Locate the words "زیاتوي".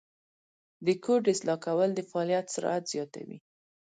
2.93-3.37